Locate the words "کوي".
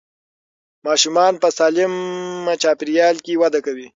3.65-3.87